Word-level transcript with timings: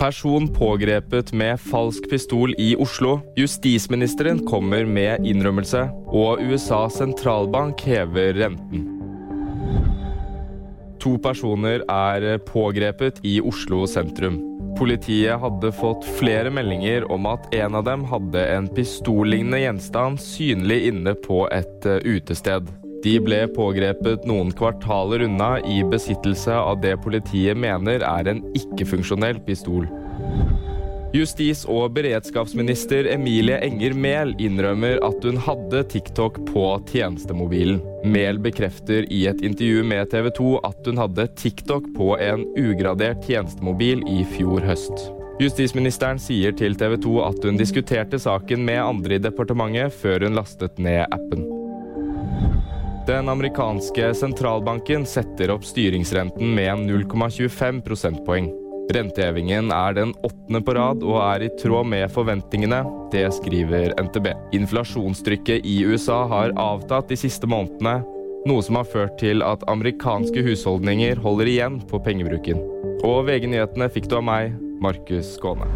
Person 0.00 0.48
pågrepet 0.48 1.32
med 1.32 1.60
falsk 1.60 2.06
pistol 2.10 2.54
i 2.58 2.70
Oslo. 2.76 3.18
Justisministeren 3.36 4.38
kommer 4.46 4.86
med 4.88 5.26
innrømmelse. 5.28 5.82
Og 6.08 6.40
USAs 6.40 6.96
sentralbank 6.96 7.84
hever 7.84 8.32
renten. 8.40 8.86
To 11.04 11.18
personer 11.20 11.84
er 11.84 12.40
pågrepet 12.48 13.20
i 13.28 13.42
Oslo 13.44 13.84
sentrum. 13.84 14.40
Politiet 14.80 15.36
hadde 15.42 15.76
fått 15.76 16.08
flere 16.16 16.48
meldinger 16.48 17.04
om 17.12 17.28
at 17.28 17.52
en 17.60 17.76
av 17.76 17.84
dem 17.84 18.08
hadde 18.08 18.48
en 18.56 18.72
pistollignende 18.72 19.60
gjenstand 19.66 20.20
synlig 20.24 20.86
inne 20.94 21.12
på 21.28 21.44
et 21.52 21.84
eh, 21.84 22.00
utested. 22.08 22.72
De 23.04 23.16
ble 23.24 23.44
pågrepet 23.56 24.26
noen 24.28 24.50
kvartaler 24.52 25.24
unna 25.24 25.54
i 25.64 25.80
besittelse 25.88 26.52
av 26.52 26.82
det 26.82 26.98
politiet 27.04 27.56
mener 27.56 28.04
er 28.04 28.28
en 28.28 28.42
ikke-funksjonell 28.58 29.40
pistol. 29.46 29.88
Justis- 31.10 31.64
og 31.66 31.96
beredskapsminister 31.96 33.08
Emilie 33.10 33.56
Enger 33.66 33.96
Mehl 33.98 34.30
innrømmer 34.38 35.00
at 35.02 35.24
hun 35.26 35.40
hadde 35.42 35.82
TikTok 35.90 36.38
på 36.52 36.64
tjenestemobilen. 36.92 37.80
Mehl 38.06 38.38
bekrefter 38.38 39.08
i 39.10 39.24
et 39.26 39.42
intervju 39.42 39.82
med 39.90 40.12
TV 40.12 40.30
2 40.36 40.52
at 40.68 40.86
hun 40.86 41.00
hadde 41.02 41.26
TikTok 41.40 41.88
på 41.96 42.12
en 42.22 42.46
ugradert 42.60 43.26
tjenestemobil 43.26 44.04
i 44.06 44.22
fjor 44.36 44.62
høst. 44.62 45.08
Justisministeren 45.40 46.20
sier 46.22 46.54
til 46.54 46.78
TV 46.78 46.98
2 47.00 47.16
at 47.26 47.48
hun 47.48 47.58
diskuterte 47.58 48.20
saken 48.20 48.62
med 48.68 48.78
andre 48.84 49.18
i 49.18 49.24
departementet 49.24 49.96
før 49.96 50.28
hun 50.28 50.38
lastet 50.38 50.78
ned 50.78 51.08
appen. 51.10 51.59
Den 53.10 53.28
amerikanske 53.28 54.14
sentralbanken 54.14 55.06
setter 55.06 55.50
opp 55.50 55.64
styringsrenten 55.66 56.54
med 56.54 56.78
0,25 56.78 57.80
prosentpoeng. 57.82 58.52
Rentehevingen 58.94 59.72
er 59.74 59.96
den 59.96 60.12
åttende 60.22 60.60
på 60.62 60.76
rad 60.78 61.02
og 61.02 61.16
er 61.24 61.42
i 61.42 61.48
tråd 61.58 61.88
med 61.90 62.06
forventningene. 62.14 62.84
Det 63.10 63.24
skriver 63.34 63.96
NTB. 63.98 64.30
Inflasjonstrykket 64.54 65.66
i 65.66 65.80
USA 65.90 66.20
har 66.30 66.54
avtatt 66.54 67.10
de 67.10 67.18
siste 67.18 67.50
månedene, 67.50 67.98
noe 68.46 68.62
som 68.62 68.78
har 68.78 68.86
ført 68.94 69.18
til 69.18 69.42
at 69.42 69.66
amerikanske 69.74 70.46
husholdninger 70.46 71.18
holder 71.26 71.50
igjen 71.50 71.82
på 71.90 71.98
pengebruken. 72.06 72.62
Og 73.02 73.24
VG-nyhetene 73.26 73.90
fikk 73.90 74.06
du 74.06 74.20
av 74.22 74.26
meg, 74.30 74.54
Markus 74.78 75.34
Skåne. 75.34 75.66